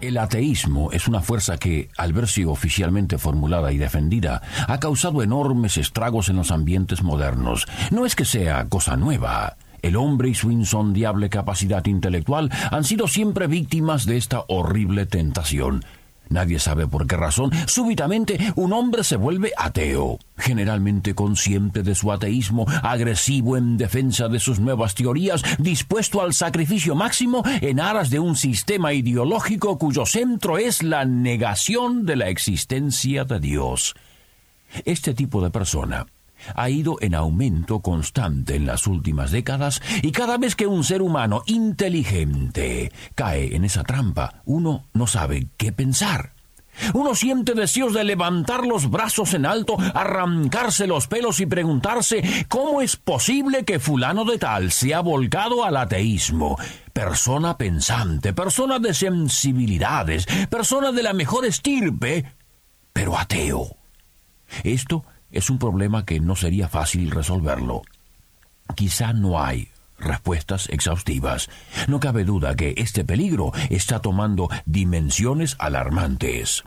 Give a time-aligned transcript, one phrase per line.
[0.00, 5.76] El ateísmo es una fuerza que, al verse oficialmente formulada y defendida, ha causado enormes
[5.76, 7.66] estragos en los ambientes modernos.
[7.90, 9.56] No es que sea cosa nueva.
[9.82, 15.84] El hombre y su insondiable capacidad intelectual han sido siempre víctimas de esta horrible tentación.
[16.30, 22.12] Nadie sabe por qué razón, súbitamente un hombre se vuelve ateo, generalmente consciente de su
[22.12, 28.20] ateísmo, agresivo en defensa de sus nuevas teorías, dispuesto al sacrificio máximo en aras de
[28.20, 33.96] un sistema ideológico cuyo centro es la negación de la existencia de Dios.
[34.84, 36.06] Este tipo de persona
[36.54, 41.02] ha ido en aumento constante en las últimas décadas y cada vez que un ser
[41.02, 46.34] humano inteligente cae en esa trampa, uno no sabe qué pensar.
[46.94, 52.80] Uno siente deseos de levantar los brazos en alto, arrancarse los pelos y preguntarse cómo
[52.80, 56.56] es posible que fulano de tal se ha volcado al ateísmo.
[56.92, 62.24] Persona pensante, persona de sensibilidades, persona de la mejor estirpe,
[62.92, 63.76] pero ateo.
[64.64, 67.82] Esto es un problema que no sería fácil resolverlo.
[68.74, 71.48] Quizá no hay respuestas exhaustivas.
[71.88, 76.64] No cabe duda que este peligro está tomando dimensiones alarmantes.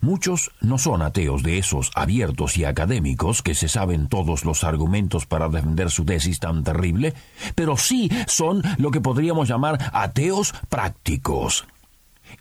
[0.00, 5.26] Muchos no son ateos de esos abiertos y académicos que se saben todos los argumentos
[5.26, 7.14] para defender su tesis tan terrible,
[7.54, 11.66] pero sí son lo que podríamos llamar ateos prácticos.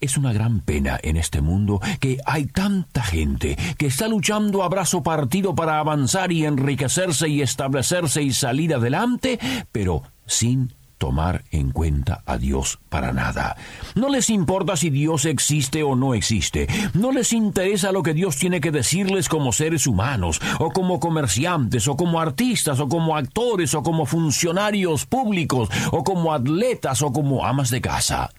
[0.01, 4.69] Es una gran pena en este mundo que hay tanta gente que está luchando a
[4.69, 9.39] brazo partido para avanzar y enriquecerse y establecerse y salir adelante,
[9.71, 13.55] pero sin tomar en cuenta a Dios para nada.
[13.95, 16.67] No les importa si Dios existe o no existe.
[16.93, 21.87] No les interesa lo que Dios tiene que decirles como seres humanos, o como comerciantes,
[21.87, 27.45] o como artistas, o como actores, o como funcionarios públicos, o como atletas, o como
[27.45, 28.31] amas de casa.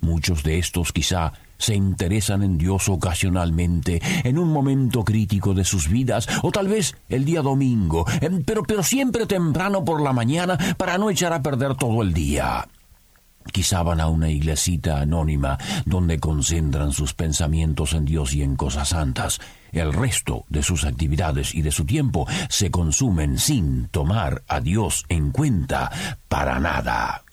[0.00, 5.88] Muchos de estos quizá se interesan en Dios ocasionalmente, en un momento crítico de sus
[5.88, 10.58] vidas, o tal vez el día domingo, em, pero, pero siempre temprano por la mañana
[10.76, 12.66] para no echar a perder todo el día.
[13.52, 18.88] Quizá van a una iglesita anónima donde concentran sus pensamientos en Dios y en cosas
[18.88, 19.40] santas.
[19.72, 25.04] El resto de sus actividades y de su tiempo se consumen sin tomar a Dios
[25.08, 25.90] en cuenta
[26.28, 27.25] para nada.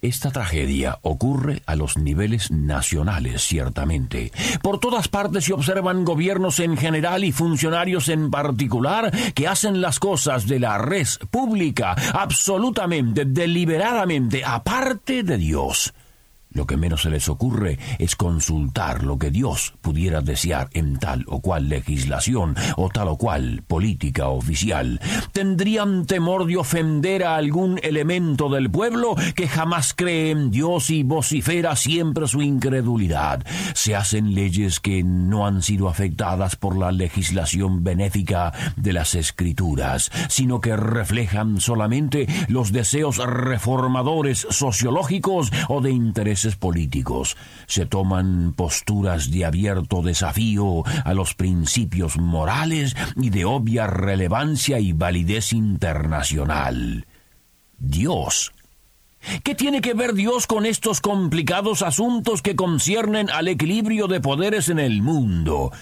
[0.00, 4.32] Esta tragedia ocurre a los niveles nacionales, ciertamente.
[4.62, 9.98] Por todas partes se observan gobiernos en general y funcionarios en particular que hacen las
[9.98, 15.92] cosas de la res pública absolutamente, deliberadamente, aparte de Dios.
[16.50, 21.24] Lo que menos se les ocurre es consultar lo que Dios pudiera desear en tal
[21.28, 25.00] o cual legislación o tal o cual política oficial.
[25.32, 31.02] Tendrían temor de ofender a algún elemento del pueblo que jamás cree en Dios y
[31.02, 33.44] vocifera siempre su incredulidad.
[33.74, 40.10] Se hacen leyes que no han sido afectadas por la legislación benéfica de las escrituras,
[40.28, 47.36] sino que reflejan solamente los deseos reformadores sociológicos o de intereses políticos,
[47.66, 54.92] se toman posturas de abierto desafío a los principios morales y de obvia relevancia y
[54.92, 57.06] validez internacional.
[57.78, 58.52] Dios.
[59.42, 64.68] ¿Qué tiene que ver Dios con estos complicados asuntos que conciernen al equilibrio de poderes
[64.68, 65.72] en el mundo?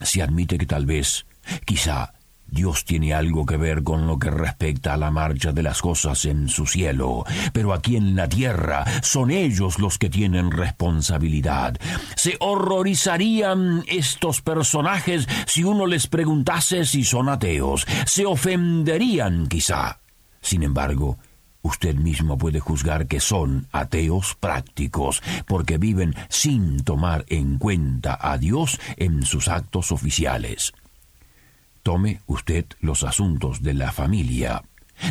[0.00, 1.26] Se admite que tal vez,
[1.64, 2.14] quizá,
[2.48, 6.24] Dios tiene algo que ver con lo que respecta a la marcha de las cosas
[6.24, 11.76] en su cielo, pero aquí en la tierra son ellos los que tienen responsabilidad.
[12.16, 17.86] Se horrorizarían estos personajes si uno les preguntase si son ateos.
[18.06, 20.00] Se ofenderían quizá.
[20.40, 21.18] Sin embargo,
[21.62, 28.38] usted mismo puede juzgar que son ateos prácticos, porque viven sin tomar en cuenta a
[28.38, 30.72] Dios en sus actos oficiales.
[31.86, 34.64] Tome usted los asuntos de la familia.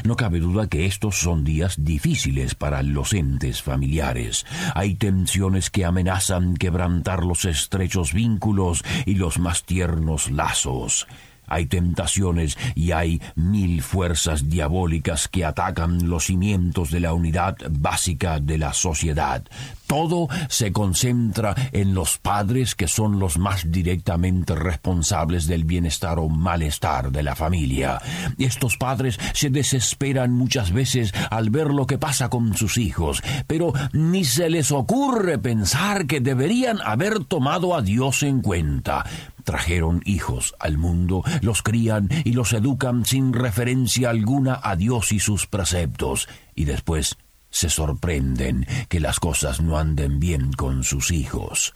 [0.03, 4.45] No cabe duda que estos son días difíciles para los entes familiares.
[4.73, 11.07] Hay tensiones que amenazan quebrantar los estrechos vínculos y los más tiernos lazos.
[11.47, 18.39] Hay tentaciones y hay mil fuerzas diabólicas que atacan los cimientos de la unidad básica
[18.39, 19.43] de la sociedad.
[19.87, 26.27] Todo se concentra en los padres que son los más directamente responsables del bienestar o
[26.27, 28.01] malestar de la familia.
[28.39, 33.73] Estos padres se desesperan muchas veces al ver lo que pasa con sus hijos, pero
[33.93, 39.05] ni se les ocurre pensar que deberían haber tomado a Dios en cuenta
[39.45, 45.19] trajeron hijos al mundo, los crían y los educan sin referencia alguna a Dios y
[45.19, 47.17] sus preceptos, y después
[47.49, 51.73] se sorprenden que las cosas no anden bien con sus hijos.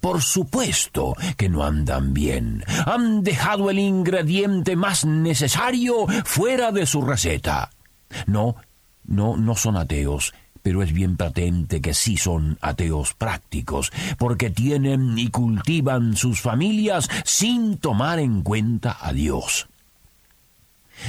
[0.00, 2.64] Por supuesto que no andan bien.
[2.86, 7.70] Han dejado el ingrediente más necesario fuera de su receta.
[8.26, 8.56] No,
[9.04, 15.18] no, no son ateos, pero es bien patente que sí son ateos prácticos, porque tienen
[15.18, 19.68] y cultivan sus familias sin tomar en cuenta a Dios.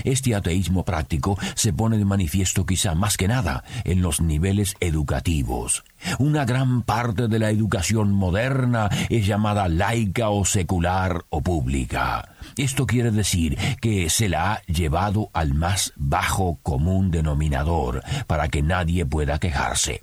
[0.04, 5.84] Este ateísmo práctico se pone de manifiesto quizá más que nada en los niveles educativos.
[6.20, 12.31] Una gran parte de la educación moderna es llamada laica o secular o pública.
[12.58, 18.62] Esto quiere decir que se la ha llevado al más bajo común denominador para que
[18.62, 20.02] nadie pueda quejarse.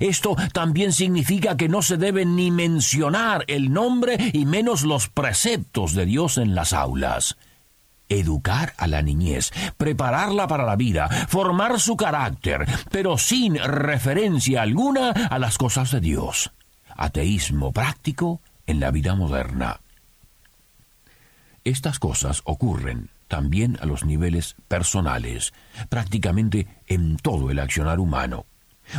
[0.00, 5.94] Esto también significa que no se debe ni mencionar el nombre y menos los preceptos
[5.94, 7.36] de Dios en las aulas
[8.08, 15.10] educar a la niñez, prepararla para la vida, formar su carácter, pero sin referencia alguna
[15.10, 16.50] a las cosas de Dios.
[16.94, 19.80] Ateísmo práctico en la vida moderna.
[21.64, 25.52] Estas cosas ocurren también a los niveles personales,
[25.88, 28.46] prácticamente en todo el accionar humano.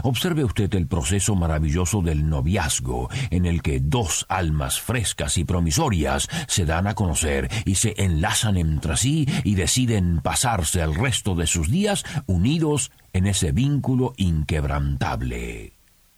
[0.02, 6.30] Observe usted el proceso maravilloso del noviazgo, en el que dos almas frescas y promisorias
[6.48, 11.46] se dan a conocer y se enlazan entre sí y deciden pasarse el resto de
[11.46, 15.74] sus días unidos en ese vínculo inquebrantable.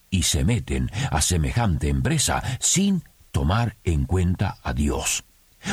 [0.09, 5.25] Y se meten a semejante empresa sin tomar en cuenta a Dios.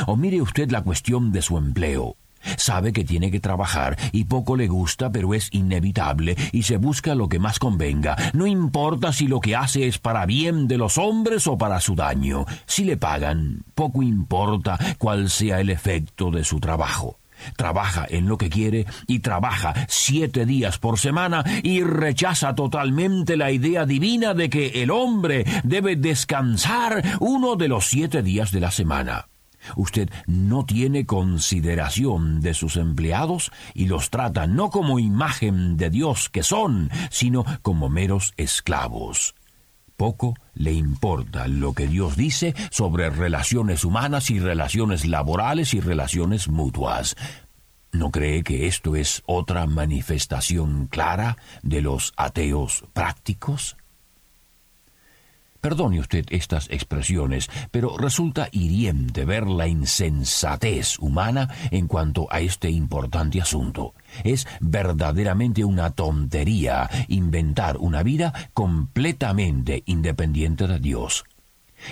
[0.07, 2.17] O mire usted la cuestión de su empleo.
[2.57, 7.15] Sabe que tiene que trabajar y poco le gusta, pero es inevitable y se busca
[7.15, 8.15] lo que más convenga.
[8.33, 11.95] No importa si lo que hace es para bien de los hombres o para su
[11.95, 12.45] daño.
[12.65, 17.19] Si le pagan, poco importa cuál sea el efecto de su trabajo.
[17.57, 23.51] Trabaja en lo que quiere y trabaja siete días por semana y rechaza totalmente la
[23.51, 28.71] idea divina de que el hombre debe descansar uno de los siete días de la
[28.71, 29.27] semana.
[29.75, 36.29] Usted no tiene consideración de sus empleados y los trata no como imagen de Dios
[36.29, 39.35] que son, sino como meros esclavos.
[39.97, 46.47] Poco le importa lo que Dios dice sobre relaciones humanas y relaciones laborales y relaciones
[46.47, 47.15] mutuas.
[47.91, 53.77] ¿No cree que esto es otra manifestación clara de los ateos prácticos?
[55.63, 62.69] Perdone usted estas expresiones, pero resulta hiriente ver la insensatez humana en cuanto a este
[62.69, 63.93] importante asunto.
[64.25, 71.23] Es verdaderamente una tontería inventar una vida completamente independiente de Dios.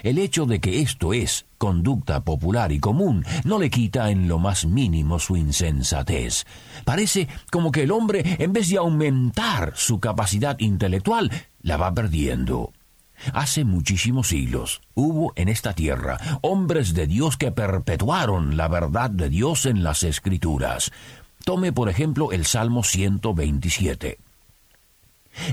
[0.03, 4.38] El hecho de que esto es conducta popular y común no le quita en lo
[4.38, 6.45] más mínimo su insensatez.
[6.83, 11.31] Parece como que el hombre, en vez de aumentar su capacidad intelectual,
[11.62, 12.73] la va perdiendo.
[13.33, 19.30] Hace muchísimos siglos hubo en esta tierra hombres de Dios que perpetuaron la verdad de
[19.30, 20.92] Dios en las Escrituras.
[21.44, 24.19] Tome por ejemplo el Salmo 127.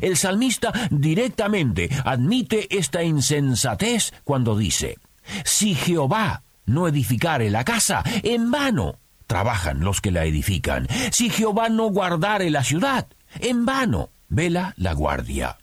[0.01, 4.99] El salmista directamente admite esta insensatez cuando dice,
[5.45, 10.89] Si Jehová no edificare la casa, en vano trabajan los que la edifican.
[11.13, 13.07] Si Jehová no guardare la ciudad,
[13.39, 15.59] en vano vela la guardia.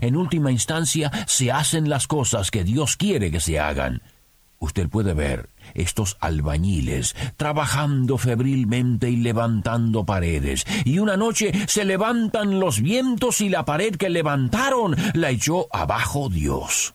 [0.00, 4.02] En última instancia, se hacen las cosas que Dios quiere que se hagan.
[4.58, 12.58] Usted puede ver estos albañiles trabajando febrilmente y levantando paredes, y una noche se levantan
[12.58, 16.94] los vientos y la pared que levantaron la echó abajo Dios.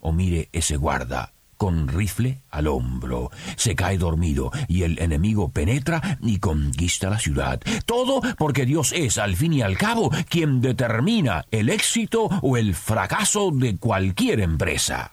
[0.00, 1.32] O mire ese guarda,
[1.62, 3.30] con rifle al hombro.
[3.54, 7.60] Se cae dormido y el enemigo penetra y conquista la ciudad.
[7.86, 12.74] Todo porque Dios es, al fin y al cabo, quien determina el éxito o el
[12.74, 15.12] fracaso de cualquier empresa.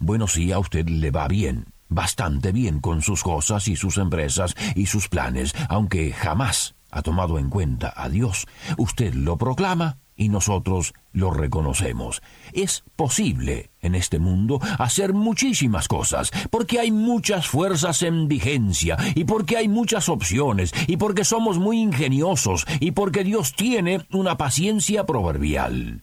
[0.00, 4.56] Bueno, si a usted le va bien, bastante bien con sus cosas y sus empresas
[4.74, 8.48] y sus planes, aunque jamás ha tomado en cuenta a Dios.
[8.78, 12.22] Usted lo proclama y nosotros lo reconocemos.
[12.52, 19.24] Es posible en este mundo hacer muchísimas cosas, porque hay muchas fuerzas en vigencia, y
[19.24, 25.04] porque hay muchas opciones, y porque somos muy ingeniosos, y porque Dios tiene una paciencia
[25.04, 26.02] proverbial.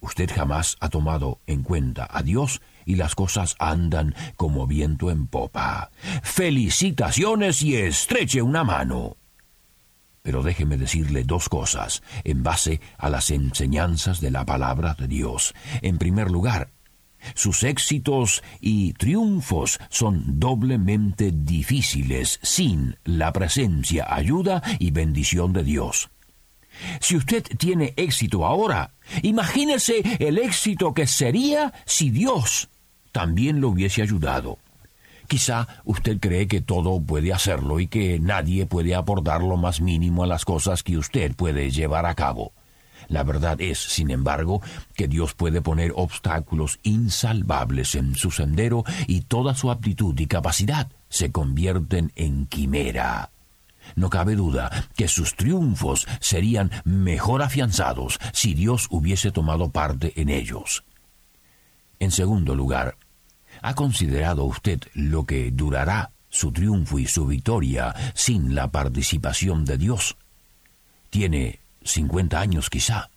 [0.00, 5.26] Usted jamás ha tomado en cuenta a Dios y las cosas andan como viento en
[5.26, 5.90] popa.
[6.22, 9.19] Felicitaciones y estreche una mano.
[10.22, 15.54] Pero déjeme decirle dos cosas en base a las enseñanzas de la palabra de Dios.
[15.80, 16.70] En primer lugar,
[17.34, 26.10] sus éxitos y triunfos son doblemente difíciles sin la presencia, ayuda y bendición de Dios.
[27.00, 32.68] Si usted tiene éxito ahora, imagínese el éxito que sería si Dios
[33.12, 34.58] también lo hubiese ayudado.
[35.30, 40.24] Quizá usted cree que todo puede hacerlo y que nadie puede aportar lo más mínimo
[40.24, 42.52] a las cosas que usted puede llevar a cabo.
[43.06, 44.60] La verdad es, sin embargo,
[44.96, 50.88] que Dios puede poner obstáculos insalvables en su sendero y toda su aptitud y capacidad
[51.08, 53.30] se convierten en quimera.
[53.94, 60.28] No cabe duda que sus triunfos serían mejor afianzados si Dios hubiese tomado parte en
[60.28, 60.82] ellos.
[62.00, 62.96] En segundo lugar,
[63.62, 69.78] ¿Ha considerado usted lo que durará su triunfo y su victoria sin la participación de
[69.78, 70.16] Dios?
[71.10, 73.10] Tiene cincuenta años quizá.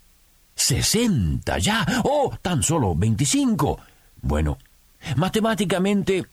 [0.55, 1.85] ¿Sesenta ya?
[2.03, 3.79] ¿O tan solo veinticinco?
[4.21, 4.57] Bueno,
[5.15, 6.25] matemáticamente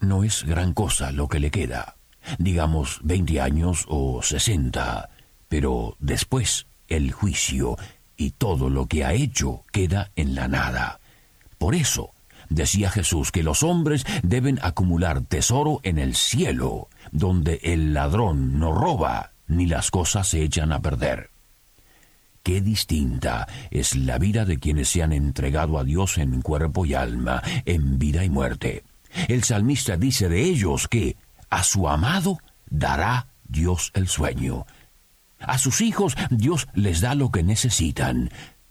[0.00, 1.96] no es gran cosa lo que le queda.
[2.38, 5.10] Digamos veinte años o sesenta.
[5.48, 7.76] Pero después el juicio
[8.16, 11.00] y todo lo que ha hecho queda en la nada.
[11.58, 12.10] Por eso,
[12.48, 18.72] Decía Jesús que los hombres deben acumular tesoro en el cielo, donde el ladrón no
[18.72, 21.30] roba ni las cosas se echan a perder.
[22.42, 26.94] Qué distinta es la vida de quienes se han entregado a Dios en cuerpo y
[26.94, 28.84] alma, en vida y muerte.
[29.28, 31.16] El salmista dice de ellos que
[31.50, 32.38] a su amado
[32.70, 34.66] dará Dios el sueño.
[35.40, 38.30] A sus hijos Dios les da lo que necesitan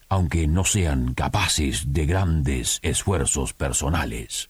[0.09, 4.49] aunque no sean capaces de grandes esfuerzos personales.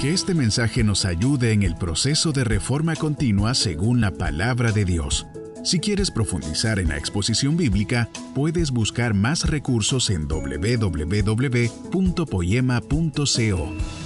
[0.00, 4.84] Que este mensaje nos ayude en el proceso de reforma continua según la palabra de
[4.84, 5.26] Dios.
[5.64, 11.32] Si quieres profundizar en la exposición bíblica, puedes buscar más recursos en www.poema.co.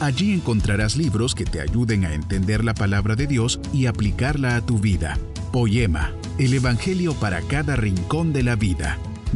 [0.00, 4.60] Allí encontrarás libros que te ayuden a entender la palabra de Dios y aplicarla a
[4.60, 5.16] tu vida.
[5.50, 8.98] Poema, el Evangelio para cada rincón de la vida.